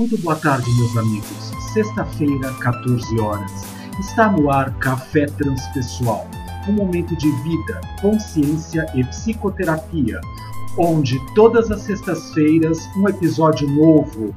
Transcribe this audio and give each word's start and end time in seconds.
Muito 0.00 0.16
boa 0.16 0.34
tarde, 0.34 0.66
meus 0.78 0.96
amigos. 0.96 1.52
Sexta-feira, 1.74 2.54
14 2.54 3.20
horas. 3.20 3.52
Está 3.98 4.32
no 4.32 4.50
ar 4.50 4.74
Café 4.78 5.26
Transpessoal, 5.26 6.26
um 6.66 6.72
momento 6.72 7.14
de 7.14 7.30
vida, 7.42 7.82
consciência 8.00 8.86
e 8.94 9.04
psicoterapia, 9.04 10.18
onde 10.78 11.18
todas 11.34 11.70
as 11.70 11.82
sextas-feiras 11.82 12.78
um 12.96 13.10
episódio 13.10 13.68
novo. 13.68 14.34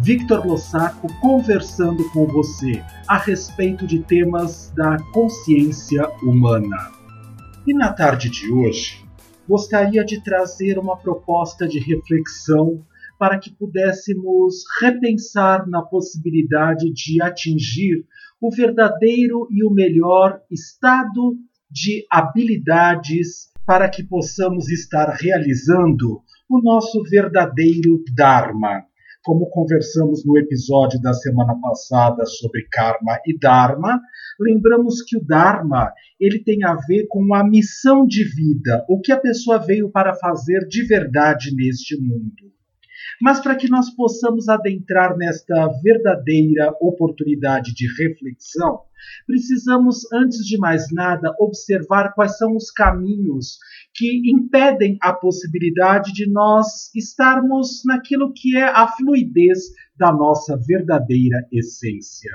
Victor 0.00 0.46
Lossaco 0.46 1.08
conversando 1.22 2.06
com 2.10 2.26
você 2.26 2.84
a 3.08 3.16
respeito 3.16 3.86
de 3.86 4.00
temas 4.00 4.70
da 4.76 4.98
consciência 5.14 6.06
humana. 6.22 6.90
E 7.66 7.72
na 7.72 7.90
tarde 7.90 8.28
de 8.28 8.52
hoje, 8.52 9.02
gostaria 9.48 10.04
de 10.04 10.22
trazer 10.22 10.78
uma 10.78 10.94
proposta 10.94 11.66
de 11.66 11.78
reflexão 11.78 12.84
para 13.18 13.38
que 13.38 13.54
pudéssemos 13.54 14.64
repensar 14.80 15.68
na 15.68 15.82
possibilidade 15.82 16.92
de 16.92 17.22
atingir 17.22 18.04
o 18.40 18.50
verdadeiro 18.50 19.48
e 19.50 19.64
o 19.64 19.70
melhor 19.70 20.40
estado 20.50 21.36
de 21.70 22.06
habilidades 22.10 23.50
para 23.66 23.88
que 23.88 24.04
possamos 24.04 24.70
estar 24.70 25.08
realizando 25.20 26.22
o 26.48 26.62
nosso 26.62 27.02
verdadeiro 27.02 28.02
Dharma. 28.14 28.84
Como 29.24 29.50
conversamos 29.50 30.24
no 30.24 30.38
episódio 30.38 31.02
da 31.02 31.12
semana 31.12 31.58
passada 31.60 32.24
sobre 32.24 32.68
karma 32.70 33.18
e 33.26 33.36
dharma, 33.36 34.00
lembramos 34.38 35.02
que 35.02 35.16
o 35.16 35.24
dharma, 35.24 35.92
ele 36.20 36.44
tem 36.44 36.62
a 36.62 36.76
ver 36.76 37.08
com 37.08 37.34
a 37.34 37.42
missão 37.42 38.06
de 38.06 38.22
vida, 38.22 38.86
o 38.88 39.00
que 39.00 39.10
a 39.10 39.18
pessoa 39.18 39.58
veio 39.58 39.90
para 39.90 40.14
fazer 40.14 40.60
de 40.68 40.84
verdade 40.84 41.52
neste 41.56 42.00
mundo. 42.00 42.55
Mas 43.20 43.40
para 43.40 43.56
que 43.56 43.68
nós 43.68 43.90
possamos 43.90 44.48
adentrar 44.48 45.16
nesta 45.16 45.68
verdadeira 45.82 46.74
oportunidade 46.80 47.74
de 47.74 47.86
reflexão, 48.02 48.80
precisamos, 49.26 50.00
antes 50.12 50.44
de 50.44 50.58
mais 50.58 50.92
nada, 50.92 51.34
observar 51.40 52.12
quais 52.12 52.36
são 52.36 52.54
os 52.56 52.70
caminhos 52.70 53.58
que 53.94 54.30
impedem 54.30 54.98
a 55.00 55.12
possibilidade 55.12 56.12
de 56.12 56.30
nós 56.30 56.94
estarmos 56.94 57.82
naquilo 57.86 58.32
que 58.34 58.56
é 58.56 58.64
a 58.64 58.86
fluidez 58.88 59.58
da 59.96 60.12
nossa 60.12 60.56
verdadeira 60.56 61.46
essência. 61.50 62.30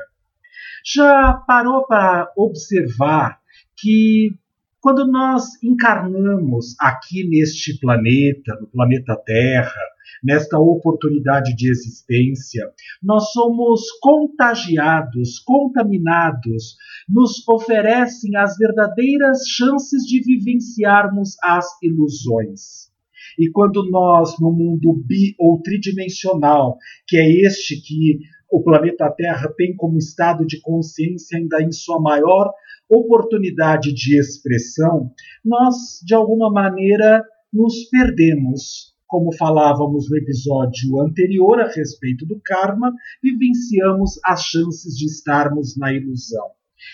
Já 0.83 1.33
parou 1.47 1.85
para 1.85 2.31
observar 2.35 3.39
que 3.77 4.35
quando 4.79 5.05
nós 5.05 5.61
encarnamos 5.63 6.75
aqui 6.79 7.23
neste 7.27 7.79
planeta, 7.79 8.57
no 8.59 8.67
planeta 8.67 9.15
Terra, 9.23 9.90
nesta 10.23 10.59
oportunidade 10.59 11.55
de 11.55 11.69
existência, 11.69 12.69
nós 13.01 13.31
somos 13.31 13.81
contagiados, 14.01 15.39
contaminados, 15.39 16.75
nos 17.07 17.47
oferecem 17.47 18.35
as 18.35 18.57
verdadeiras 18.57 19.47
chances 19.47 20.03
de 20.03 20.21
vivenciarmos 20.21 21.35
as 21.43 21.65
ilusões. 21.81 22.91
E 23.39 23.49
quando 23.49 23.89
nós, 23.89 24.39
no 24.39 24.51
mundo 24.51 25.01
bi 25.05 25.35
ou 25.39 25.61
tridimensional, 25.61 26.77
que 27.07 27.17
é 27.17 27.29
este 27.45 27.81
que 27.81 28.19
o 28.51 28.61
planeta 28.61 29.09
Terra 29.09 29.51
tem 29.55 29.75
como 29.75 29.97
estado 29.97 30.45
de 30.45 30.59
consciência 30.59 31.37
ainda 31.37 31.61
em 31.61 31.71
sua 31.71 32.01
maior 32.01 32.51
oportunidade 32.89 33.93
de 33.93 34.19
expressão, 34.19 35.13
nós, 35.43 36.01
de 36.03 36.13
alguma 36.13 36.51
maneira, 36.51 37.23
nos 37.53 37.85
perdemos. 37.89 38.90
Como 39.11 39.35
falávamos 39.35 40.09
no 40.09 40.15
episódio 40.15 41.01
anterior 41.01 41.59
a 41.59 41.67
respeito 41.67 42.25
do 42.25 42.39
karma, 42.39 42.93
vivenciamos 43.21 44.17
as 44.23 44.45
chances 44.45 44.95
de 44.95 45.05
estarmos 45.05 45.75
na 45.75 45.91
ilusão. 45.91 46.51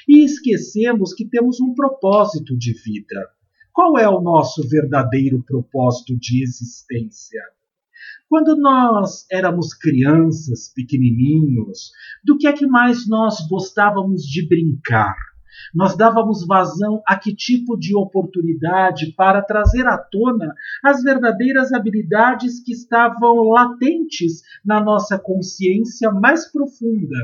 E 0.07 0.25
esquecemos 0.25 1.13
que 1.13 1.29
temos 1.29 1.61
um 1.61 1.75
propósito 1.75 2.57
de 2.57 2.73
vida. 2.73 3.29
Qual 3.71 3.99
é 3.99 4.09
o 4.09 4.19
nosso 4.19 4.67
verdadeiro 4.67 5.43
propósito 5.43 6.17
de 6.17 6.41
existência? 6.41 7.39
Quando 8.27 8.55
nós 8.55 9.27
éramos 9.31 9.75
crianças, 9.75 10.73
pequenininhos, 10.73 11.91
do 12.25 12.35
que 12.35 12.47
é 12.47 12.53
que 12.53 12.65
mais 12.65 13.07
nós 13.07 13.47
gostávamos 13.47 14.23
de 14.23 14.43
brincar? 14.47 15.15
Nós 15.73 15.95
dávamos 15.95 16.45
vazão 16.45 17.01
a 17.07 17.17
que 17.17 17.35
tipo 17.35 17.77
de 17.77 17.95
oportunidade 17.95 19.13
para 19.15 19.41
trazer 19.41 19.85
à 19.87 19.97
tona 19.97 20.53
as 20.83 21.03
verdadeiras 21.03 21.73
habilidades 21.73 22.61
que 22.63 22.71
estavam 22.71 23.49
latentes 23.49 24.41
na 24.65 24.81
nossa 24.81 25.17
consciência 25.17 26.11
mais 26.11 26.51
profunda. 26.51 27.17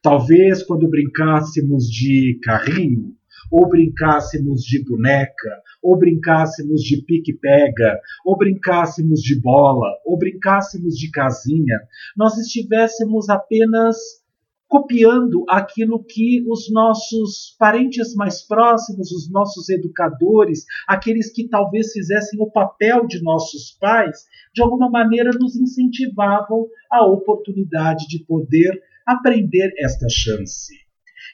Talvez 0.00 0.62
quando 0.62 0.88
brincássemos 0.88 1.86
de 1.86 2.38
carrinho, 2.42 3.14
ou 3.50 3.68
brincássemos 3.68 4.62
de 4.62 4.82
boneca, 4.82 5.62
ou 5.82 5.98
brincássemos 5.98 6.80
de 6.80 7.02
pique-pega, 7.02 8.00
ou 8.24 8.36
brincássemos 8.36 9.20
de 9.20 9.38
bola, 9.40 9.88
ou 10.06 10.16
brincássemos 10.16 10.96
de 10.96 11.10
casinha, 11.10 11.78
nós 12.16 12.38
estivéssemos 12.38 13.28
apenas 13.28 14.21
copiando 14.72 15.44
aquilo 15.50 16.02
que 16.02 16.42
os 16.48 16.72
nossos 16.72 17.54
parentes 17.58 18.14
mais 18.14 18.40
próximos, 18.40 19.12
os 19.12 19.30
nossos 19.30 19.68
educadores, 19.68 20.64
aqueles 20.88 21.30
que 21.30 21.46
talvez 21.46 21.92
fizessem 21.92 22.40
o 22.40 22.50
papel 22.50 23.06
de 23.06 23.22
nossos 23.22 23.76
pais, 23.78 24.24
de 24.54 24.62
alguma 24.62 24.88
maneira 24.88 25.30
nos 25.38 25.56
incentivavam 25.56 26.68
a 26.90 27.04
oportunidade 27.04 28.08
de 28.08 28.24
poder 28.24 28.82
aprender 29.06 29.74
esta 29.76 30.06
chance. 30.08 30.81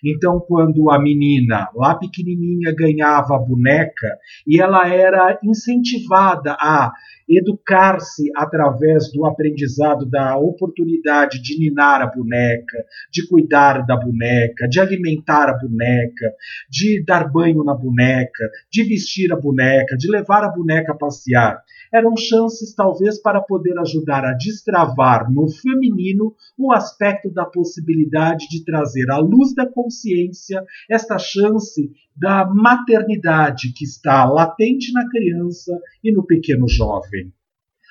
Então, 0.04 0.40
quando 0.40 0.90
a 0.90 0.98
menina, 0.98 1.68
lá 1.74 1.94
pequenininha, 1.94 2.74
ganhava 2.74 3.36
a 3.36 3.38
boneca 3.38 4.16
e 4.46 4.60
ela 4.60 4.88
era 4.88 5.38
incentivada 5.42 6.56
a 6.60 6.92
educar-se 7.28 8.30
através 8.34 9.12
do 9.12 9.26
aprendizado 9.26 10.06
da 10.06 10.38
oportunidade 10.38 11.42
de 11.42 11.58
ninar 11.58 12.00
a 12.00 12.06
boneca, 12.06 12.78
de 13.12 13.26
cuidar 13.28 13.84
da 13.84 13.96
boneca, 13.96 14.66
de 14.68 14.80
alimentar 14.80 15.50
a 15.50 15.58
boneca, 15.58 16.32
de 16.70 17.04
dar 17.04 17.30
banho 17.30 17.62
na 17.62 17.74
boneca, 17.74 18.48
de 18.72 18.82
vestir 18.84 19.30
a 19.32 19.36
boneca, 19.36 19.96
de 19.96 20.10
levar 20.10 20.42
a 20.42 20.50
boneca 20.50 20.92
a 20.92 20.96
passear 20.96 21.60
eram 21.92 22.16
chances 22.16 22.74
talvez 22.74 23.20
para 23.20 23.40
poder 23.40 23.78
ajudar 23.78 24.24
a 24.24 24.34
destravar 24.34 25.30
no 25.30 25.48
feminino 25.48 26.34
o 26.56 26.72
aspecto 26.72 27.30
da 27.30 27.44
possibilidade 27.44 28.48
de 28.48 28.64
trazer 28.64 29.10
à 29.10 29.18
luz 29.18 29.54
da 29.54 29.66
consciência 29.66 30.64
esta 30.90 31.18
chance 31.18 31.90
da 32.16 32.44
maternidade 32.44 33.72
que 33.72 33.84
está 33.84 34.24
latente 34.24 34.92
na 34.92 35.08
criança 35.08 35.78
e 36.02 36.12
no 36.12 36.26
pequeno 36.26 36.68
jovem. 36.68 37.32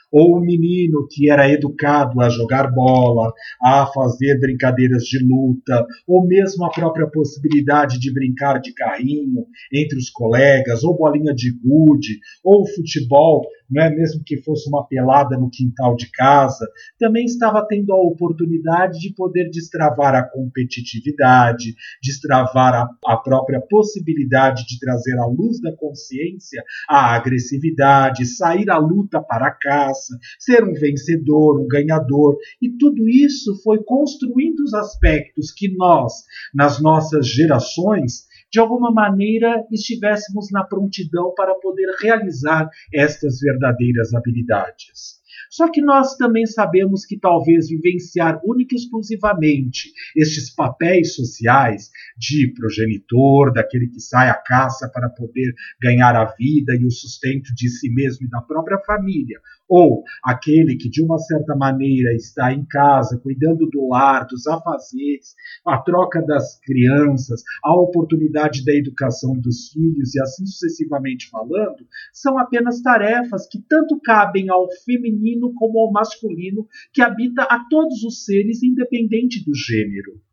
Ou 0.09 0.37
o 0.37 0.39
menino 0.39 1.05
que 1.11 1.29
era 1.29 1.51
educado 1.51 2.21
a 2.21 2.29
jogar 2.29 2.71
bola, 2.71 3.33
a 3.61 3.85
fazer 3.87 4.39
brincadeiras 4.39 5.03
de 5.03 5.19
luta, 5.19 5.85
ou 6.07 6.25
mesmo 6.25 6.65
a 6.65 6.69
própria 6.69 7.07
possibilidade 7.07 7.99
de 7.99 8.13
brincar 8.13 8.59
de 8.61 8.73
carrinho 8.73 9.45
entre 9.71 9.97
os 9.97 10.09
colegas, 10.09 10.83
ou 10.83 10.95
bolinha 10.95 11.33
de 11.33 11.51
gude, 11.51 12.19
ou 12.41 12.65
futebol, 12.65 13.45
não 13.69 13.83
é 13.83 13.89
mesmo 13.89 14.23
que 14.25 14.37
fosse 14.37 14.67
uma 14.69 14.85
pelada 14.85 15.37
no 15.37 15.49
quintal 15.49 15.95
de 15.95 16.09
casa, 16.11 16.65
também 16.99 17.25
estava 17.25 17.65
tendo 17.67 17.91
a 17.93 18.01
oportunidade 18.01 18.99
de 18.99 19.13
poder 19.13 19.49
destravar 19.49 20.15
a 20.15 20.23
competitividade, 20.23 21.75
destravar 22.01 22.73
a, 22.73 23.13
a 23.13 23.17
própria 23.17 23.61
possibilidade 23.61 24.65
de 24.65 24.79
trazer 24.79 25.17
à 25.17 25.25
luz 25.25 25.59
da 25.61 25.75
consciência 25.75 26.63
a 26.89 27.15
agressividade, 27.15 28.25
sair 28.25 28.69
à 28.69 28.77
luta 28.77 29.21
para 29.21 29.47
a 29.47 29.51
caça, 29.51 30.17
ser 30.39 30.63
um 30.63 30.73
vencedor, 30.73 31.59
um 31.59 31.67
ganhador, 31.67 32.37
e 32.61 32.69
tudo 32.77 33.07
isso 33.07 33.61
foi 33.63 33.83
construindo 33.83 34.61
os 34.61 34.73
aspectos 34.73 35.51
que 35.51 35.75
nós, 35.75 36.13
nas 36.53 36.81
nossas 36.81 37.27
gerações, 37.27 38.26
de 38.51 38.59
alguma 38.59 38.91
maneira 38.91 39.65
estivéssemos 39.71 40.49
na 40.51 40.63
prontidão 40.63 41.33
para 41.35 41.55
poder 41.55 41.87
realizar 42.01 42.69
estas 42.93 43.39
verdadeiras 43.39 44.13
habilidades. 44.13 45.17
Só 45.49 45.71
que 45.71 45.81
nós 45.81 46.15
também 46.17 46.45
sabemos 46.45 47.05
que 47.05 47.17
talvez 47.17 47.69
vivenciar 47.69 48.39
única 48.43 48.75
e 48.75 48.77
exclusivamente 48.77 49.91
estes 50.15 50.53
papéis 50.53 51.15
sociais 51.15 51.89
de 52.17 52.53
progenitor, 52.53 53.53
daquele 53.53 53.87
que 53.87 53.99
sai 53.99 54.29
à 54.29 54.35
caça 54.35 54.89
para 54.89 55.09
poder 55.09 55.53
ganhar 55.81 56.15
a 56.15 56.25
vida 56.35 56.75
e 56.75 56.85
o 56.85 56.91
sustento 56.91 57.53
de 57.55 57.69
si 57.69 57.89
mesmo 57.93 58.25
e 58.25 58.29
da 58.29 58.41
própria 58.41 58.79
família, 58.85 59.39
ou 59.67 60.03
aquele 60.23 60.77
que 60.77 60.89
de 60.89 61.03
uma 61.03 61.17
certa 61.17 61.55
maneira 61.55 62.13
está 62.13 62.53
em 62.53 62.65
casa, 62.65 63.19
cuidando 63.19 63.69
do 63.69 63.87
lar, 63.89 64.25
dos 64.27 64.47
afazeres, 64.47 65.35
a 65.65 65.77
troca 65.77 66.21
das 66.21 66.59
crianças, 66.61 67.43
a 67.63 67.75
oportunidade 67.75 68.63
da 68.63 68.73
educação 68.73 69.33
dos 69.37 69.69
filhos 69.69 70.15
e 70.15 70.21
assim 70.21 70.45
sucessivamente 70.45 71.29
falando, 71.29 71.85
são 72.13 72.37
apenas 72.37 72.81
tarefas 72.81 73.47
que 73.47 73.61
tanto 73.67 73.99
cabem 73.99 74.49
ao 74.49 74.67
feminino 74.85 75.53
como 75.53 75.79
ao 75.79 75.91
masculino, 75.91 76.67
que 76.93 77.01
habita 77.01 77.43
a 77.43 77.65
todos 77.69 78.03
os 78.03 78.25
seres, 78.25 78.63
independente 78.63 79.43
do 79.43 79.53
gênero 79.53 80.26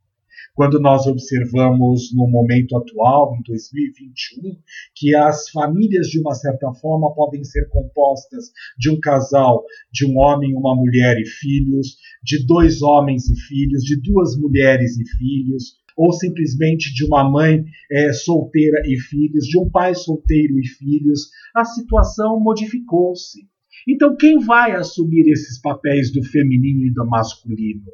quando 0.54 0.80
nós 0.80 1.06
observamos 1.06 2.14
no 2.14 2.28
momento 2.28 2.76
atual, 2.76 3.36
em 3.36 3.42
2021, 3.42 4.56
que 4.94 5.14
as 5.14 5.48
famílias, 5.50 6.08
de 6.08 6.20
uma 6.20 6.34
certa 6.34 6.72
forma, 6.74 7.14
podem 7.14 7.42
ser 7.44 7.68
compostas 7.68 8.50
de 8.78 8.90
um 8.90 9.00
casal, 9.00 9.64
de 9.92 10.06
um 10.06 10.18
homem, 10.18 10.54
uma 10.54 10.74
mulher 10.74 11.18
e 11.18 11.26
filhos, 11.26 11.96
de 12.22 12.44
dois 12.46 12.82
homens 12.82 13.28
e 13.28 13.36
filhos, 13.48 13.82
de 13.82 14.00
duas 14.00 14.36
mulheres 14.36 14.98
e 14.98 15.04
filhos, 15.16 15.76
ou 15.96 16.12
simplesmente 16.12 16.92
de 16.92 17.04
uma 17.04 17.28
mãe 17.28 17.64
é, 17.90 18.12
solteira 18.12 18.82
e 18.86 18.98
filhos, 18.98 19.46
de 19.46 19.58
um 19.58 19.70
pai 19.70 19.94
solteiro 19.94 20.58
e 20.58 20.66
filhos, 20.66 21.30
a 21.54 21.64
situação 21.64 22.40
modificou-se. 22.40 23.48
Então, 23.86 24.16
quem 24.16 24.38
vai 24.38 24.72
assumir 24.72 25.30
esses 25.30 25.60
papéis 25.60 26.12
do 26.12 26.22
feminino 26.22 26.86
e 26.86 26.92
do 26.92 27.06
masculino? 27.06 27.84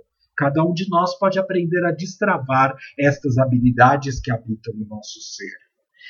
Cada 0.41 0.65
um 0.65 0.73
de 0.73 0.89
nós 0.89 1.19
pode 1.19 1.39
aprender 1.39 1.85
a 1.85 1.93
destravar 1.93 2.75
estas 2.99 3.37
habilidades 3.37 4.19
que 4.23 4.33
habitam 4.33 4.73
no 4.75 4.87
nosso 4.87 5.21
ser. 5.21 5.53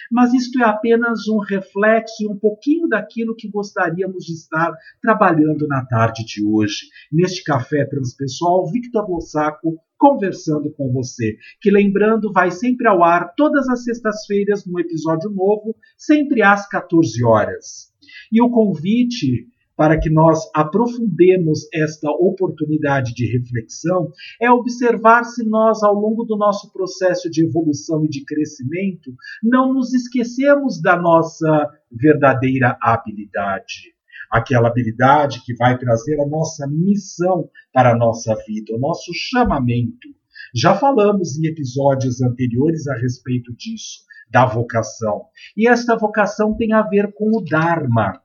Mas 0.09 0.32
isto 0.32 0.62
é 0.62 0.65
apenas 0.65 1.27
um 1.27 1.38
reflexo 1.38 2.23
e 2.23 2.29
um 2.29 2.38
pouquinho 2.38 2.87
daquilo 2.87 3.35
que 3.35 3.50
gostaríamos 3.50 4.25
de 4.25 4.35
estar 4.35 4.73
trabalhando 5.03 5.67
na 5.67 5.85
tarde 5.85 6.25
de 6.25 6.44
hoje, 6.47 6.87
neste 7.11 7.43
café 7.43 7.85
transpessoal 7.85 8.71
Victor 8.71 9.11
Lossaco 9.11 9.81
conversando 9.99 10.73
com 10.75 10.93
você, 10.93 11.37
que 11.61 11.69
lembrando 11.69 12.33
vai 12.33 12.53
sempre 12.53 12.87
ao 12.87 13.03
ar 13.03 13.35
todas 13.35 13.69
as 13.69 13.83
sextas-feiras 13.83 14.65
num 14.65 14.79
episódio 14.79 15.29
novo, 15.29 15.75
sempre 15.99 16.41
às 16.41 16.69
14 16.69 17.25
horas. 17.25 17.93
E 18.31 18.41
o 18.41 18.49
convite 18.49 19.49
para 19.81 19.99
que 19.99 20.11
nós 20.11 20.41
aprofundemos 20.55 21.61
esta 21.73 22.11
oportunidade 22.11 23.15
de 23.15 23.25
reflexão 23.32 24.12
é 24.38 24.50
observar 24.50 25.25
se 25.25 25.43
nós, 25.49 25.82
ao 25.82 25.94
longo 25.94 26.23
do 26.25 26.37
nosso 26.37 26.71
processo 26.71 27.31
de 27.31 27.47
evolução 27.47 28.05
e 28.05 28.09
de 28.11 28.23
crescimento, 28.23 29.11
não 29.43 29.73
nos 29.73 29.94
esquecemos 29.94 30.82
da 30.82 30.99
nossa 30.99 31.67
verdadeira 31.91 32.77
habilidade. 32.79 33.94
Aquela 34.31 34.69
habilidade 34.69 35.43
que 35.47 35.55
vai 35.55 35.79
trazer 35.79 36.21
a 36.21 36.29
nossa 36.29 36.67
missão 36.67 37.49
para 37.73 37.93
a 37.93 37.97
nossa 37.97 38.35
vida, 38.47 38.76
o 38.76 38.79
nosso 38.79 39.11
chamamento. 39.15 40.09
Já 40.55 40.75
falamos 40.75 41.38
em 41.38 41.47
episódios 41.47 42.21
anteriores 42.21 42.87
a 42.87 42.94
respeito 42.99 43.50
disso, 43.56 44.00
da 44.31 44.44
vocação. 44.44 45.23
E 45.56 45.67
esta 45.67 45.97
vocação 45.97 46.55
tem 46.55 46.75
a 46.75 46.83
ver 46.83 47.15
com 47.15 47.31
o 47.35 47.43
Dharma, 47.43 48.21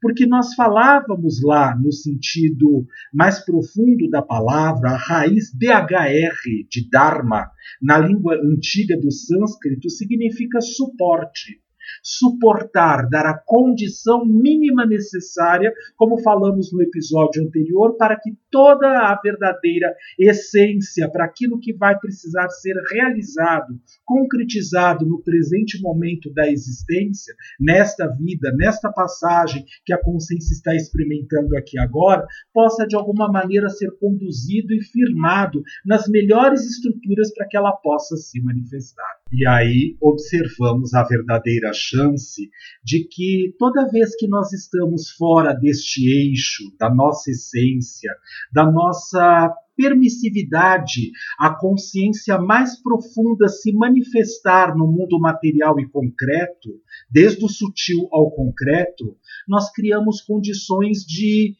porque 0.00 0.26
nós 0.26 0.54
falávamos 0.54 1.42
lá 1.42 1.76
no 1.76 1.92
sentido 1.92 2.86
mais 3.12 3.44
profundo 3.44 4.08
da 4.10 4.22
palavra, 4.22 4.90
a 4.90 4.96
raiz 4.96 5.52
DHR 5.52 6.68
de 6.70 6.88
Dharma, 6.90 7.50
na 7.80 7.98
língua 7.98 8.36
antiga 8.36 8.96
do 8.98 9.10
sânscrito, 9.10 9.90
significa 9.90 10.60
suporte. 10.60 11.60
Suportar, 12.02 13.08
dar 13.08 13.24
a 13.24 13.38
condição 13.46 14.24
mínima 14.24 14.84
necessária, 14.84 15.72
como 15.96 16.22
falamos 16.22 16.70
no 16.70 16.82
episódio 16.82 17.42
anterior, 17.42 17.96
para 17.96 18.18
que 18.20 18.30
toda 18.50 18.86
a 18.86 19.20
verdadeira 19.20 19.94
essência, 20.18 21.10
para 21.10 21.24
aquilo 21.24 21.60
que 21.60 21.74
vai 21.74 21.98
precisar 21.98 22.48
ser 22.48 22.74
realizado, 22.92 23.78
concretizado 24.04 25.06
no 25.06 25.22
presente 25.22 25.80
momento 25.80 26.32
da 26.32 26.50
existência, 26.50 27.34
nesta 27.60 28.06
vida, 28.06 28.52
nesta 28.56 28.90
passagem 28.92 29.64
que 29.84 29.92
a 29.92 30.02
consciência 30.02 30.52
está 30.52 30.74
experimentando 30.74 31.56
aqui 31.56 31.78
agora, 31.78 32.26
possa 32.52 32.86
de 32.86 32.96
alguma 32.96 33.30
maneira 33.30 33.68
ser 33.68 33.90
conduzido 34.00 34.74
e 34.74 34.82
firmado 34.82 35.62
nas 35.84 36.08
melhores 36.08 36.64
estruturas 36.64 37.32
para 37.34 37.46
que 37.46 37.56
ela 37.56 37.72
possa 37.72 38.16
se 38.16 38.40
manifestar. 38.42 39.18
E 39.32 39.46
aí 39.46 39.96
observamos 40.00 40.94
a 40.94 41.02
verdadeira 41.02 41.70
chance 41.72 42.48
de 42.82 43.04
que 43.04 43.54
toda 43.58 43.88
vez 43.88 44.16
que 44.16 44.26
nós 44.26 44.52
estamos 44.52 45.10
fora 45.10 45.52
deste 45.52 46.08
eixo, 46.08 46.64
da 46.78 46.92
nossa 46.92 47.30
essência, 47.30 48.10
da 48.52 48.70
nossa 48.70 49.54
permissividade, 49.76 51.12
a 51.38 51.50
consciência 51.50 52.36
mais 52.36 52.82
profunda 52.82 53.46
se 53.48 53.72
manifestar 53.72 54.76
no 54.76 54.88
mundo 54.88 55.20
material 55.20 55.78
e 55.78 55.88
concreto, 55.88 56.80
desde 57.08 57.44
o 57.44 57.48
sutil 57.48 58.08
ao 58.10 58.28
concreto, 58.32 59.16
nós 59.46 59.70
criamos 59.70 60.20
condições 60.20 61.04
de 61.04 61.54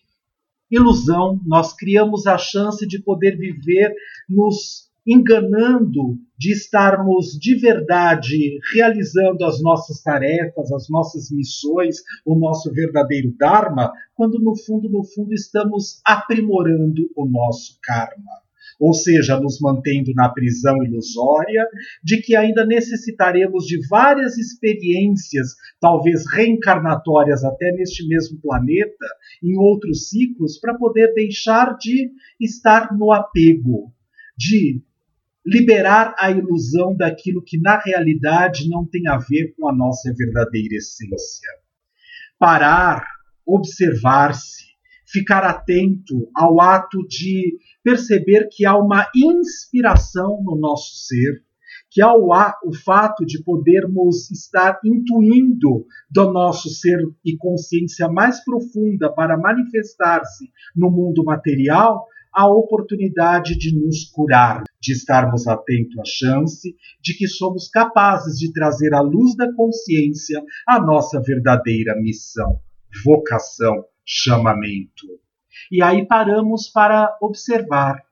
ilusão, 0.68 1.40
nós 1.46 1.72
criamos 1.72 2.26
a 2.26 2.36
chance 2.36 2.86
de 2.86 2.98
poder 2.98 3.36
viver 3.38 3.94
nos 4.28 4.87
enganando 5.08 6.18
de 6.38 6.52
estarmos 6.52 7.38
de 7.40 7.54
verdade 7.56 8.58
realizando 8.74 9.42
as 9.46 9.62
nossas 9.62 10.02
tarefas, 10.02 10.70
as 10.70 10.86
nossas 10.90 11.30
missões, 11.30 11.96
o 12.26 12.38
nosso 12.38 12.70
verdadeiro 12.72 13.34
Dharma, 13.38 13.90
quando 14.14 14.38
no 14.38 14.54
fundo, 14.54 14.88
no 14.90 15.02
fundo, 15.02 15.32
estamos 15.32 16.02
aprimorando 16.04 17.10
o 17.16 17.26
nosso 17.26 17.78
karma. 17.82 18.32
Ou 18.78 18.92
seja, 18.92 19.40
nos 19.40 19.58
mantendo 19.60 20.12
na 20.14 20.28
prisão 20.28 20.84
ilusória 20.84 21.66
de 22.04 22.20
que 22.20 22.36
ainda 22.36 22.64
necessitaremos 22.64 23.64
de 23.64 23.84
várias 23.88 24.36
experiências, 24.36 25.54
talvez 25.80 26.24
reencarnatórias 26.30 27.42
até 27.44 27.72
neste 27.72 28.06
mesmo 28.06 28.38
planeta, 28.40 29.06
em 29.42 29.56
outros 29.58 30.10
ciclos, 30.10 30.60
para 30.60 30.74
poder 30.74 31.12
deixar 31.14 31.76
de 31.76 32.12
estar 32.38 32.96
no 32.96 33.10
apego, 33.10 33.92
de 34.36 34.80
liberar 35.48 36.14
a 36.18 36.30
ilusão 36.30 36.94
daquilo 36.94 37.42
que 37.42 37.58
na 37.58 37.78
realidade 37.78 38.68
não 38.68 38.84
tem 38.84 39.08
a 39.08 39.16
ver 39.16 39.54
com 39.56 39.66
a 39.66 39.74
nossa 39.74 40.12
verdadeira 40.14 40.74
essência. 40.74 41.48
Parar, 42.38 43.06
observar-se, 43.46 44.64
ficar 45.10 45.44
atento 45.44 46.30
ao 46.34 46.60
ato 46.60 46.98
de 47.08 47.56
perceber 47.82 48.48
que 48.52 48.66
há 48.66 48.76
uma 48.76 49.08
inspiração 49.16 50.42
no 50.44 50.54
nosso 50.54 51.06
ser, 51.06 51.42
que 51.90 52.02
há 52.02 52.12
o, 52.12 52.28
o 52.66 52.74
fato 52.84 53.24
de 53.24 53.42
podermos 53.42 54.30
estar 54.30 54.78
intuindo 54.84 55.86
do 56.10 56.30
nosso 56.30 56.68
ser 56.68 56.98
e 57.24 57.38
consciência 57.38 58.06
mais 58.06 58.44
profunda 58.44 59.10
para 59.10 59.38
manifestar-se 59.38 60.50
no 60.76 60.90
mundo 60.90 61.24
material, 61.24 62.06
a 62.30 62.46
oportunidade 62.46 63.56
de 63.56 63.74
nos 63.74 64.04
curar, 64.04 64.62
de 64.88 64.94
estarmos 64.94 65.46
atentos 65.46 65.98
à 65.98 66.02
chance 66.06 66.74
de 67.02 67.14
que 67.14 67.28
somos 67.28 67.68
capazes 67.68 68.38
de 68.38 68.50
trazer 68.54 68.94
à 68.94 69.02
luz 69.02 69.36
da 69.36 69.52
consciência 69.52 70.42
a 70.66 70.80
nossa 70.80 71.20
verdadeira 71.20 71.94
missão, 71.94 72.58
vocação, 73.04 73.84
chamamento. 74.02 75.06
E 75.70 75.82
aí 75.82 76.06
paramos 76.06 76.70
para 76.70 77.18
observar. 77.20 78.02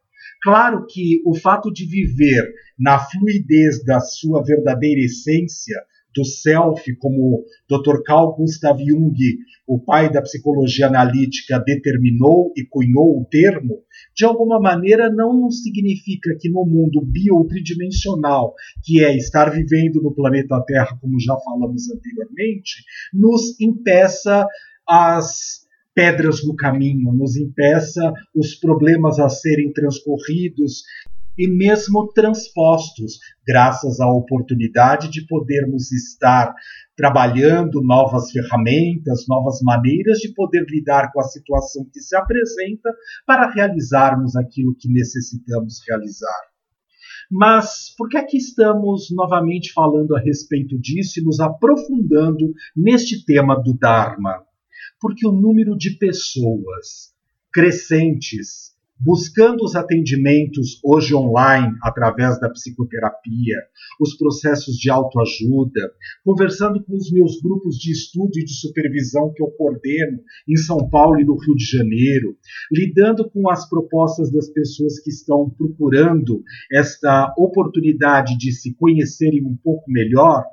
Claro 0.43 0.85
que 0.87 1.23
o 1.25 1.35
fato 1.35 1.73
de 1.73 1.87
viver 1.87 2.45
na 2.79 2.99
fluidez 2.99 3.83
da 3.83 3.99
sua 3.99 4.45
verdadeira 4.45 5.01
essência 5.01 5.83
do 6.17 6.25
self, 6.25 6.97
como 6.97 7.45
Dr. 7.69 8.03
Carl 8.05 8.35
Gustav 8.35 8.79
Jung, 8.79 9.15
o 9.67 9.79
pai 9.79 10.11
da 10.11 10.23
psicologia 10.23 10.87
analítica, 10.87 11.59
determinou 11.59 12.53
e 12.57 12.65
cunhou 12.65 13.21
o 13.21 13.27
termo, 13.27 13.83
de 14.15 14.25
alguma 14.25 14.59
maneira 14.59 15.11
não 15.11 15.51
significa 15.51 16.37
que 16.41 16.49
no 16.49 16.65
mundo 16.65 17.05
bio 17.05 17.45
tridimensional, 17.45 18.55
que 18.83 19.05
é 19.05 19.15
estar 19.17 19.51
vivendo 19.51 20.01
no 20.03 20.15
planeta 20.15 20.63
Terra, 20.67 20.97
como 21.01 21.21
já 21.21 21.37
falamos 21.37 21.91
anteriormente, 21.91 22.85
nos 23.13 23.61
impeça 23.61 24.47
as 24.89 25.67
pedras 25.95 26.45
no 26.45 26.55
caminho, 26.55 27.13
nos 27.13 27.37
impeça 27.37 28.13
os 28.35 28.55
problemas 28.55 29.19
a 29.19 29.29
serem 29.29 29.73
transcorridos 29.73 30.83
e 31.39 31.49
mesmo 31.49 32.09
transpostos, 32.13 33.19
graças 33.47 34.01
à 34.01 34.09
oportunidade 34.11 35.11
de 35.11 35.27
podermos 35.27 35.93
estar 35.93 36.55
trabalhando 36.97 37.83
novas 37.83 38.31
ferramentas, 38.31 39.27
novas 39.29 39.61
maneiras 39.63 40.19
de 40.19 40.33
poder 40.35 40.65
lidar 40.69 41.13
com 41.13 41.21
a 41.21 41.25
situação 41.25 41.85
que 41.93 42.01
se 42.01 42.17
apresenta 42.17 42.91
para 43.27 43.51
realizarmos 43.51 44.35
aquilo 44.37 44.75
que 44.79 44.89
necessitamos 44.91 45.81
realizar. 45.89 46.41
Mas 47.31 47.95
por 47.97 48.09
que 48.09 48.17
é 48.17 48.25
que 48.25 48.37
estamos 48.37 49.09
novamente 49.11 49.73
falando 49.73 50.15
a 50.15 50.21
respeito 50.21 50.79
disso 50.79 51.19
e 51.19 51.25
nos 51.25 51.41
aprofundando 51.41 52.53
neste 52.77 53.25
tema 53.25 53.61
do 53.61 53.77
Dharma? 53.77 54.47
porque 55.01 55.27
o 55.27 55.33
número 55.33 55.77
de 55.77 55.91
pessoas 55.99 57.15
crescentes 57.53 58.76
buscando 58.99 59.63
os 59.63 59.75
atendimentos 59.75 60.81
hoje 60.83 61.15
online 61.15 61.73
através 61.83 62.41
da 62.41 62.49
psicoterapia, 62.49 63.57
os 64.01 64.17
processos 64.17 64.77
de 64.77 64.91
autoajuda, 64.91 65.81
conversando 66.25 66.83
com 66.83 66.97
os 66.97 67.13
meus 67.13 67.41
grupos 67.41 67.77
de 67.77 67.93
estudo 67.93 68.33
e 68.37 68.45
de 68.45 68.55
supervisão 68.55 69.33
que 69.35 69.43
eu 69.43 69.49
coordeno 69.49 70.21
em 70.49 70.57
São 70.57 70.89
Paulo 70.89 71.21
e 71.21 71.25
no 71.25 71.37
Rio 71.39 71.55
de 71.55 71.65
Janeiro, 71.65 72.37
lidando 72.73 73.29
com 73.31 73.51
as 73.51 73.69
propostas 73.69 74.33
das 74.33 74.49
pessoas 74.51 74.99
que 75.01 75.11
estão 75.11 75.51
procurando 75.51 76.43
esta 76.73 77.35
oportunidade 77.37 78.37
de 78.39 78.53
se 78.53 78.75
conhecerem 78.75 79.45
um 79.45 79.57
pouco 79.57 79.91
melhor, 79.91 80.45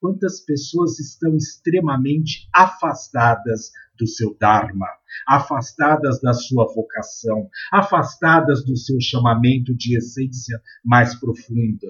quantas 0.00 0.40
pessoas 0.44 0.98
estão 0.98 1.36
extremamente 1.36 2.48
afastadas 2.52 3.70
do 3.96 4.06
seu 4.06 4.36
Dharma, 4.38 4.88
afastadas 5.26 6.20
da 6.20 6.32
sua 6.32 6.66
vocação, 6.74 7.48
afastadas 7.72 8.64
do 8.64 8.76
seu 8.76 9.00
chamamento 9.00 9.74
de 9.74 9.96
essência 9.96 10.60
mais 10.84 11.14
profunda, 11.18 11.88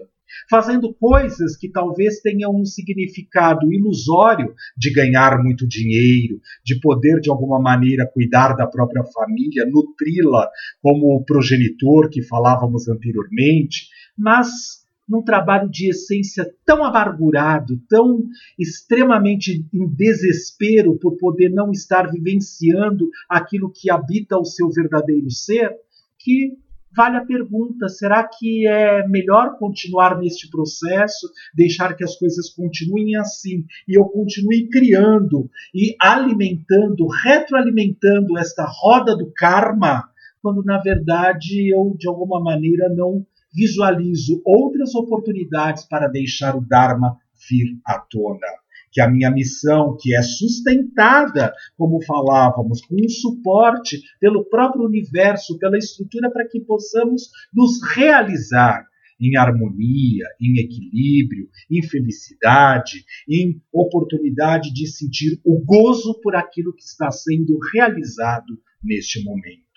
fazendo 0.48 0.94
coisas 0.94 1.56
que 1.56 1.70
talvez 1.70 2.20
tenham 2.20 2.54
um 2.54 2.64
significado 2.64 3.72
ilusório 3.72 4.54
de 4.76 4.92
ganhar 4.92 5.42
muito 5.42 5.66
dinheiro, 5.66 6.40
de 6.64 6.80
poder 6.80 7.20
de 7.20 7.30
alguma 7.30 7.60
maneira 7.60 8.10
cuidar 8.12 8.54
da 8.54 8.66
própria 8.66 9.04
família, 9.04 9.66
nutri-la 9.66 10.48
como 10.80 11.16
o 11.16 11.24
progenitor 11.24 12.08
que 12.10 12.22
falávamos 12.22 12.88
anteriormente, 12.88 13.86
mas 14.16 14.81
num 15.12 15.22
trabalho 15.22 15.68
de 15.68 15.90
essência 15.90 16.50
tão 16.64 16.82
amargurado, 16.82 17.78
tão 17.86 18.24
extremamente 18.58 19.62
em 19.70 19.86
desespero 19.86 20.98
por 20.98 21.18
poder 21.18 21.50
não 21.50 21.70
estar 21.70 22.10
vivenciando 22.10 23.10
aquilo 23.28 23.70
que 23.70 23.90
habita 23.90 24.38
o 24.38 24.44
seu 24.46 24.70
verdadeiro 24.70 25.30
ser, 25.30 25.70
que 26.18 26.56
vale 26.96 27.18
a 27.18 27.26
pergunta: 27.26 27.90
será 27.90 28.26
que 28.26 28.66
é 28.66 29.06
melhor 29.06 29.58
continuar 29.58 30.18
neste 30.18 30.48
processo, 30.48 31.30
deixar 31.54 31.94
que 31.94 32.04
as 32.04 32.16
coisas 32.16 32.48
continuem 32.48 33.14
assim? 33.16 33.66
E 33.86 33.98
eu 33.98 34.06
continue 34.06 34.70
criando 34.70 35.50
e 35.74 35.94
alimentando, 36.00 37.06
retroalimentando 37.06 38.38
esta 38.38 38.64
roda 38.66 39.14
do 39.14 39.30
karma, 39.36 40.08
quando 40.40 40.64
na 40.64 40.80
verdade 40.80 41.70
eu 41.70 41.94
de 41.98 42.08
alguma 42.08 42.42
maneira 42.42 42.88
não 42.88 43.26
visualizo 43.52 44.40
outras 44.44 44.94
oportunidades 44.94 45.84
para 45.84 46.08
deixar 46.08 46.56
o 46.56 46.60
Dharma 46.60 47.16
vir 47.48 47.78
à 47.84 47.98
tona. 47.98 48.46
Que 48.90 49.00
a 49.00 49.08
minha 49.08 49.30
missão, 49.30 49.96
que 49.98 50.14
é 50.14 50.22
sustentada, 50.22 51.52
como 51.78 52.02
falávamos, 52.04 52.82
com 52.82 52.94
um 52.94 53.08
suporte 53.08 54.02
pelo 54.20 54.44
próprio 54.44 54.84
universo, 54.84 55.58
pela 55.58 55.78
estrutura, 55.78 56.30
para 56.30 56.46
que 56.46 56.60
possamos 56.60 57.30
nos 57.54 57.80
realizar 57.94 58.86
em 59.18 59.36
harmonia, 59.36 60.26
em 60.40 60.58
equilíbrio, 60.58 61.48
em 61.70 61.82
felicidade, 61.82 63.04
em 63.28 63.62
oportunidade 63.72 64.72
de 64.74 64.86
sentir 64.86 65.40
o 65.44 65.64
gozo 65.64 66.20
por 66.20 66.34
aquilo 66.34 66.74
que 66.74 66.82
está 66.82 67.10
sendo 67.10 67.56
realizado 67.72 68.60
neste 68.82 69.22
momento. 69.24 69.71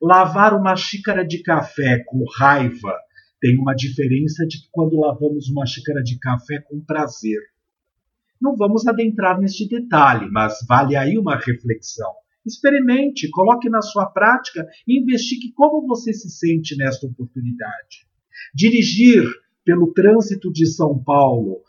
Lavar 0.00 0.54
uma 0.54 0.76
xícara 0.76 1.26
de 1.26 1.42
café 1.42 2.04
com 2.06 2.24
raiva 2.38 2.96
tem 3.40 3.58
uma 3.58 3.74
diferença 3.74 4.46
de 4.46 4.58
quando 4.70 4.98
lavamos 4.98 5.48
uma 5.48 5.66
xícara 5.66 6.02
de 6.02 6.18
café 6.18 6.60
com 6.60 6.80
prazer. 6.80 7.40
Não 8.40 8.56
vamos 8.56 8.86
adentrar 8.86 9.40
neste 9.40 9.68
detalhe, 9.68 10.28
mas 10.30 10.58
vale 10.68 10.94
aí 10.94 11.18
uma 11.18 11.36
reflexão. 11.36 12.12
Experimente, 12.46 13.28
coloque 13.30 13.68
na 13.68 13.82
sua 13.82 14.06
prática 14.06 14.64
e 14.86 15.00
investigue 15.00 15.52
como 15.52 15.86
você 15.86 16.12
se 16.12 16.30
sente 16.30 16.76
nesta 16.76 17.06
oportunidade. 17.06 18.06
Dirigir 18.54 19.24
pelo 19.64 19.92
trânsito 19.92 20.52
de 20.52 20.66
São 20.66 21.02
Paulo 21.02 21.60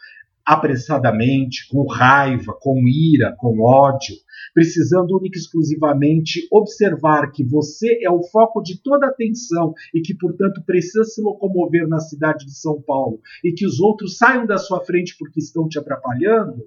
apressadamente, 0.49 1.67
com 1.69 1.85
raiva, 1.85 2.57
com 2.59 2.81
ira, 2.87 3.35
com 3.37 3.61
ódio, 3.61 4.15
precisando 4.51 5.15
única 5.15 5.37
e 5.37 5.41
exclusivamente 5.41 6.47
observar 6.51 7.29
que 7.31 7.43
você 7.43 7.99
é 8.03 8.09
o 8.09 8.23
foco 8.23 8.59
de 8.63 8.81
toda 8.81 9.05
a 9.05 9.09
atenção 9.09 9.75
e 9.93 10.01
que, 10.01 10.15
portanto, 10.15 10.63
precisa 10.65 11.03
se 11.03 11.21
locomover 11.21 11.87
na 11.87 11.99
cidade 11.99 12.47
de 12.47 12.59
São 12.59 12.81
Paulo 12.81 13.19
e 13.43 13.51
que 13.51 13.63
os 13.63 13.79
outros 13.79 14.17
saiam 14.17 14.47
da 14.47 14.57
sua 14.57 14.83
frente 14.83 15.15
porque 15.19 15.39
estão 15.39 15.67
te 15.67 15.77
atrapalhando, 15.77 16.65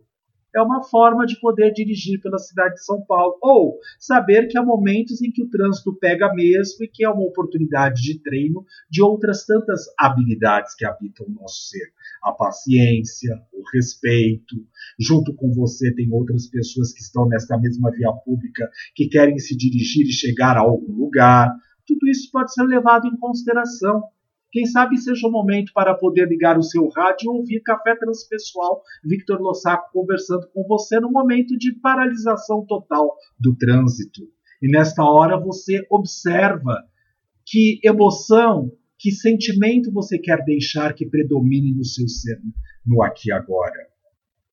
é 0.54 0.60
uma 0.60 0.82
forma 0.82 1.26
de 1.26 1.38
poder 1.40 1.72
dirigir 1.72 2.20
pela 2.20 2.38
cidade 2.38 2.74
de 2.74 2.84
São 2.84 3.02
Paulo. 3.04 3.36
Ou 3.40 3.78
saber 3.98 4.46
que 4.48 4.58
há 4.58 4.62
momentos 4.62 5.22
em 5.22 5.30
que 5.30 5.42
o 5.42 5.48
trânsito 5.48 5.94
pega 5.94 6.32
mesmo 6.34 6.84
e 6.84 6.88
que 6.88 7.04
é 7.04 7.08
uma 7.08 7.24
oportunidade 7.24 8.02
de 8.02 8.18
treino 8.20 8.64
de 8.90 9.02
outras 9.02 9.44
tantas 9.46 9.82
habilidades 9.98 10.74
que 10.74 10.84
habitam 10.84 11.26
o 11.26 11.30
nosso 11.30 11.68
ser. 11.68 11.92
A 12.22 12.32
paciência, 12.32 13.34
o 13.52 13.62
respeito. 13.72 14.56
Junto 14.98 15.34
com 15.34 15.52
você 15.52 15.94
tem 15.94 16.12
outras 16.12 16.46
pessoas 16.46 16.92
que 16.92 17.00
estão 17.00 17.26
nesta 17.26 17.58
mesma 17.58 17.90
via 17.90 18.12
pública 18.12 18.70
que 18.94 19.08
querem 19.08 19.38
se 19.38 19.56
dirigir 19.56 20.06
e 20.06 20.12
chegar 20.12 20.56
a 20.56 20.60
algum 20.60 20.92
lugar. 20.92 21.52
Tudo 21.86 22.08
isso 22.08 22.30
pode 22.30 22.52
ser 22.52 22.62
levado 22.64 23.06
em 23.06 23.16
consideração. 23.16 24.02
Quem 24.52 24.66
sabe 24.66 24.98
seja 24.98 25.26
o 25.26 25.30
momento 25.30 25.72
para 25.72 25.94
poder 25.94 26.28
ligar 26.28 26.58
o 26.58 26.62
seu 26.62 26.86
rádio 26.90 27.24
e 27.24 27.28
ouvir 27.38 27.62
Café 27.62 27.96
Transpessoal, 27.96 28.82
Victor 29.02 29.40
Lossaco 29.40 29.90
conversando 29.90 30.46
com 30.52 30.62
você 30.68 31.00
no 31.00 31.10
momento 31.10 31.56
de 31.56 31.72
paralisação 31.80 32.62
total 32.66 33.16
do 33.40 33.56
trânsito. 33.56 34.20
E 34.60 34.70
nesta 34.70 35.02
hora 35.02 35.40
você 35.40 35.80
observa 35.90 36.84
que 37.46 37.80
emoção, 37.82 38.70
que 38.98 39.10
sentimento 39.10 39.90
você 39.90 40.18
quer 40.18 40.44
deixar 40.44 40.92
que 40.92 41.06
predomine 41.06 41.74
no 41.74 41.84
seu 41.84 42.06
ser, 42.06 42.38
no 42.86 43.02
aqui 43.02 43.30
e 43.30 43.32
agora. 43.32 43.88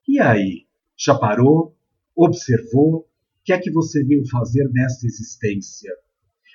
E 0.08 0.18
aí? 0.18 0.66
Já 0.98 1.14
parou? 1.14 1.76
Observou? 2.16 3.00
O 3.00 3.06
que 3.44 3.52
é 3.52 3.60
que 3.60 3.70
você 3.70 4.02
veio 4.04 4.26
fazer 4.30 4.70
nesta 4.72 5.06
existência? 5.06 5.94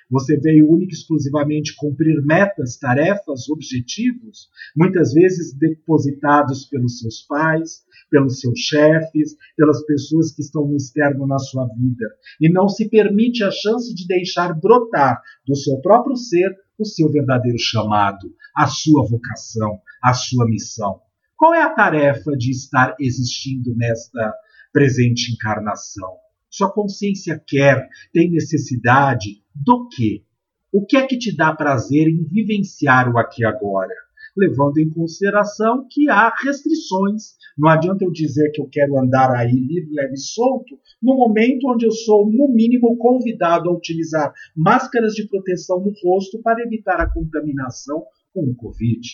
Você 0.09 0.37
veio 0.37 0.69
única 0.69 0.93
e 0.93 0.95
exclusivamente 0.95 1.75
cumprir 1.75 2.23
metas, 2.23 2.77
tarefas, 2.77 3.49
objetivos, 3.49 4.49
muitas 4.75 5.13
vezes 5.13 5.57
depositados 5.57 6.65
pelos 6.65 6.99
seus 6.99 7.21
pais, 7.23 7.83
pelos 8.09 8.39
seus 8.39 8.59
chefes, 8.59 9.35
pelas 9.57 9.83
pessoas 9.85 10.31
que 10.31 10.41
estão 10.41 10.67
no 10.67 10.75
externo 10.75 11.25
na 11.25 11.39
sua 11.39 11.65
vida, 11.67 12.05
e 12.39 12.51
não 12.51 12.69
se 12.69 12.87
permite 12.87 13.43
a 13.43 13.49
chance 13.49 13.93
de 13.95 14.05
deixar 14.05 14.53
brotar 14.53 15.21
do 15.47 15.55
seu 15.55 15.77
próprio 15.81 16.15
ser 16.15 16.55
o 16.77 16.85
seu 16.85 17.11
verdadeiro 17.11 17.57
chamado, 17.57 18.31
a 18.55 18.67
sua 18.67 19.07
vocação, 19.07 19.79
a 20.03 20.13
sua 20.13 20.45
missão. 20.45 21.01
Qual 21.35 21.53
é 21.53 21.61
a 21.61 21.73
tarefa 21.73 22.31
de 22.37 22.51
estar 22.51 22.95
existindo 22.99 23.75
nesta 23.75 24.33
presente 24.71 25.33
encarnação? 25.33 26.13
Sua 26.49 26.71
consciência 26.71 27.41
quer, 27.45 27.89
tem 28.13 28.31
necessidade 28.31 29.43
do 29.55 29.87
quê? 29.87 30.23
O 30.71 30.85
que 30.85 30.97
é 30.97 31.07
que 31.07 31.17
te 31.17 31.33
dá 31.35 31.55
prazer 31.55 32.07
em 32.09 32.23
vivenciar 32.25 33.09
o 33.09 33.17
aqui 33.17 33.43
e 33.43 33.45
agora? 33.45 33.93
Levando 34.35 34.77
em 34.77 34.89
consideração 34.89 35.87
que 35.89 36.09
há 36.09 36.33
restrições. 36.43 37.35
Não 37.57 37.69
adianta 37.69 38.03
eu 38.03 38.11
dizer 38.11 38.51
que 38.51 38.61
eu 38.61 38.67
quero 38.67 38.99
andar 38.99 39.31
aí 39.31 39.53
livre, 39.53 39.93
leve 39.93 40.15
e 40.15 40.19
solto, 40.19 40.77
no 41.01 41.15
momento 41.15 41.69
onde 41.71 41.85
eu 41.85 41.91
sou, 41.91 42.29
no 42.29 42.49
mínimo, 42.49 42.97
convidado 42.97 43.69
a 43.69 43.73
utilizar 43.73 44.33
máscaras 44.53 45.13
de 45.13 45.25
proteção 45.29 45.79
no 45.79 45.93
rosto 46.03 46.41
para 46.41 46.61
evitar 46.61 46.99
a 46.99 47.09
contaminação 47.09 48.03
com 48.33 48.43
o 48.43 48.55
Covid. 48.55 49.07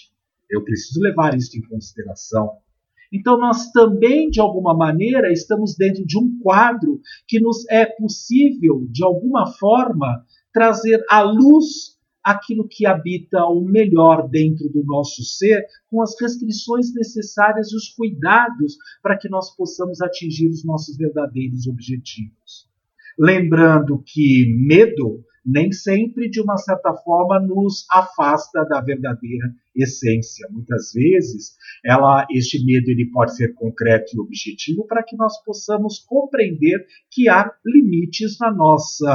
Eu 0.49 0.63
preciso 0.63 0.99
levar 0.99 1.37
isso 1.37 1.55
em 1.55 1.61
consideração. 1.61 2.57
Então, 3.11 3.37
nós 3.37 3.71
também, 3.71 4.29
de 4.29 4.39
alguma 4.39 4.75
maneira, 4.75 5.31
estamos 5.31 5.75
dentro 5.75 6.05
de 6.05 6.17
um 6.17 6.39
quadro 6.41 7.01
que 7.27 7.39
nos 7.39 7.67
é 7.69 7.85
possível, 7.85 8.87
de 8.89 9.03
alguma 9.03 9.47
forma, 9.53 10.25
trazer 10.53 11.03
à 11.09 11.21
luz 11.21 11.99
aquilo 12.23 12.67
que 12.69 12.85
habita 12.85 13.43
o 13.45 13.61
melhor 13.61 14.29
dentro 14.29 14.69
do 14.69 14.83
nosso 14.83 15.23
ser, 15.23 15.65
com 15.89 16.01
as 16.01 16.13
restrições 16.21 16.93
necessárias 16.93 17.71
e 17.71 17.75
os 17.75 17.89
cuidados 17.89 18.77
para 19.01 19.17
que 19.17 19.27
nós 19.27 19.55
possamos 19.55 20.01
atingir 20.01 20.47
os 20.47 20.63
nossos 20.63 20.95
verdadeiros 20.95 21.67
objetivos. 21.67 22.69
Lembrando 23.17 24.01
que 24.05 24.53
medo 24.55 25.23
nem 25.45 25.71
sempre, 25.71 26.29
de 26.29 26.41
uma 26.41 26.57
certa 26.57 26.93
forma, 26.93 27.39
nos 27.39 27.85
afasta 27.91 28.63
da 28.65 28.79
verdadeira 28.81 29.53
essência. 29.75 30.47
Muitas 30.51 30.91
vezes, 30.93 31.55
ela, 31.83 32.25
este 32.29 32.63
medo 32.63 32.89
ele 32.89 33.09
pode 33.11 33.35
ser 33.35 33.53
concreto 33.53 34.15
e 34.15 34.19
objetivo 34.19 34.85
para 34.85 35.03
que 35.03 35.15
nós 35.15 35.41
possamos 35.43 35.99
compreender 35.99 36.85
que 37.09 37.27
há 37.27 37.51
limites 37.65 38.37
no 38.39 38.55
nosso 38.55 39.05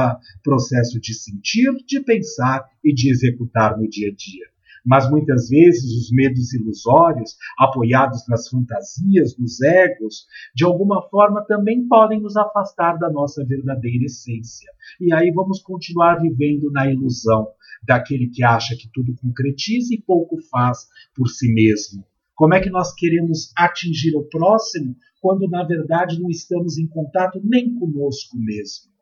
processo 0.43 0.99
de 0.99 1.13
sentir, 1.13 1.71
de 1.85 2.01
pensar 2.01 2.65
e 2.83 2.93
de 2.93 3.09
executar 3.09 3.77
no 3.77 3.87
dia 3.87 4.09
a 4.09 4.15
dia. 4.15 4.56
Mas 4.87 5.09
muitas 5.09 5.49
vezes 5.49 5.83
os 5.83 6.09
medos 6.13 6.53
ilusórios, 6.53 7.35
apoiados 7.59 8.25
nas 8.25 8.47
fantasias, 8.47 9.37
nos 9.37 9.59
egos, 9.59 10.25
de 10.55 10.63
alguma 10.63 11.01
forma 11.09 11.45
também 11.45 11.85
podem 11.89 12.21
nos 12.21 12.37
afastar 12.37 12.97
da 12.97 13.11
nossa 13.11 13.45
verdadeira 13.45 14.05
essência. 14.05 14.71
E 15.01 15.13
aí 15.13 15.29
vamos 15.31 15.61
continuar 15.61 16.21
vivendo 16.21 16.71
na 16.71 16.89
ilusão 16.89 17.49
daquele 17.85 18.29
que 18.29 18.45
acha 18.45 18.77
que 18.77 18.89
tudo 18.93 19.13
concretiza 19.21 19.93
e 19.93 20.01
pouco 20.01 20.37
faz 20.49 20.87
por 21.13 21.27
si 21.27 21.53
mesmo. 21.53 22.05
Como 22.33 22.53
é 22.53 22.61
que 22.61 22.69
nós 22.69 22.93
queremos 22.95 23.51
atingir 23.57 24.15
o 24.15 24.23
próximo 24.23 24.95
quando 25.19 25.49
na 25.49 25.65
verdade 25.65 26.17
não 26.17 26.29
estamos 26.29 26.77
em 26.77 26.87
contato 26.87 27.41
nem 27.43 27.75
conosco 27.75 28.37
mesmo? 28.37 28.96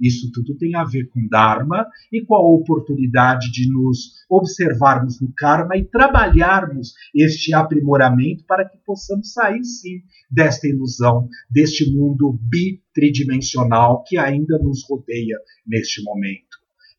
Isso 0.00 0.30
tudo 0.32 0.56
tem 0.56 0.74
a 0.74 0.84
ver 0.84 1.08
com 1.08 1.26
Dharma 1.28 1.86
e 2.12 2.24
com 2.24 2.34
a 2.34 2.40
oportunidade 2.40 3.50
de 3.50 3.70
nos 3.72 4.24
observarmos 4.28 5.20
no 5.20 5.32
karma 5.36 5.76
e 5.76 5.84
trabalharmos 5.84 6.94
este 7.14 7.54
aprimoramento 7.54 8.44
para 8.46 8.68
que 8.68 8.78
possamos 8.84 9.32
sair 9.32 9.64
sim 9.64 10.02
desta 10.30 10.66
ilusão, 10.66 11.28
deste 11.50 11.90
mundo 11.92 12.38
bitridimensional 12.42 14.02
que 14.04 14.18
ainda 14.18 14.58
nos 14.58 14.84
rodeia 14.88 15.36
neste 15.66 16.02
momento 16.02 16.53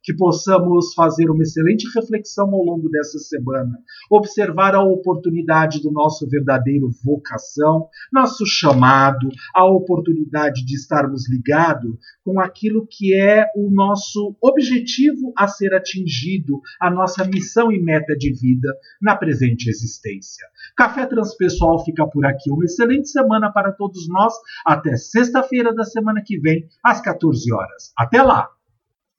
que 0.05 0.13
possamos 0.13 0.93
fazer 0.93 1.31
uma 1.31 1.41
excelente 1.41 1.87
reflexão 1.95 2.53
ao 2.53 2.63
longo 2.63 2.87
dessa 2.89 3.17
semana, 3.17 3.79
observar 4.09 4.75
a 4.75 4.83
oportunidade 4.83 5.81
do 5.81 5.91
nosso 5.91 6.29
verdadeiro 6.29 6.91
vocação, 7.03 7.89
nosso 8.13 8.45
chamado, 8.45 9.27
a 9.53 9.65
oportunidade 9.65 10.63
de 10.63 10.75
estarmos 10.75 11.27
ligados 11.27 11.95
com 12.23 12.39
aquilo 12.39 12.85
que 12.87 13.15
é 13.15 13.45
o 13.55 13.71
nosso 13.71 14.35
objetivo 14.39 15.33
a 15.35 15.47
ser 15.47 15.73
atingido, 15.73 16.61
a 16.79 16.91
nossa 16.91 17.25
missão 17.25 17.71
e 17.71 17.81
meta 17.81 18.15
de 18.15 18.31
vida 18.31 18.71
na 19.01 19.15
presente 19.15 19.69
existência. 19.69 20.45
Café 20.77 21.07
Transpessoal 21.07 21.83
fica 21.83 22.07
por 22.07 22.25
aqui. 22.25 22.51
Uma 22.51 22.65
excelente 22.65 23.09
semana 23.09 23.51
para 23.51 23.71
todos 23.71 24.07
nós. 24.07 24.33
Até 24.65 24.95
sexta-feira 24.97 25.73
da 25.73 25.83
semana 25.83 26.21
que 26.23 26.37
vem, 26.37 26.67
às 26.83 27.01
14 27.01 27.51
horas. 27.51 27.91
Até 27.97 28.21
lá! 28.21 28.54